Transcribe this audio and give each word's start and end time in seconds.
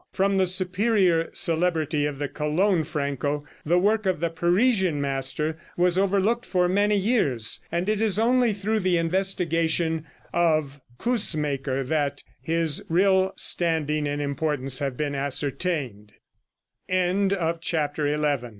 From 0.11 0.39
the 0.39 0.47
superior 0.47 1.29
celebrity 1.31 2.07
of 2.07 2.17
the 2.17 2.27
Cologne 2.27 2.83
Franco 2.83 3.45
the 3.63 3.77
work 3.77 4.07
of 4.07 4.19
the 4.19 4.31
Parisian 4.31 4.99
master 4.99 5.59
was 5.77 5.95
overlooked 5.95 6.43
for 6.43 6.67
many 6.67 6.97
years, 6.97 7.59
and 7.71 7.87
it 7.87 8.01
is 8.01 8.17
only 8.17 8.51
through 8.51 8.79
the 8.79 8.97
investigation 8.97 10.07
of 10.33 10.81
Coussemaker 10.97 11.83
that 11.83 12.23
his 12.41 12.83
real 12.89 13.31
standing 13.35 14.07
and 14.07 14.23
importance 14.23 14.79
have 14.79 14.97
been 14.97 15.13
asc 15.13 15.51